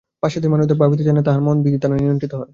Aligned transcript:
পাশ্চাত্যের 0.21 0.53
মানুষ 0.53 0.65
ভাবিতে 0.81 1.03
চায় 1.05 1.15
না 1.17 1.21
যে, 1.23 1.27
তাহার 1.27 1.41
মন 1.47 1.57
বিধি 1.63 1.77
দ্বারা 1.81 1.95
নিয়ন্ত্রিত 2.01 2.33
হয়। 2.39 2.49